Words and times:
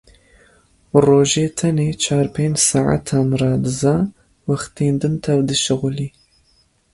Rojê 1.05 1.45
tenê 1.59 1.89
çar 2.03 2.27
pênc 2.35 2.57
saetan 2.67 3.29
radiza, 3.41 3.95
wextên 4.47 4.95
din 5.01 5.15
tev 5.23 5.39
dişixulî. 5.47 6.07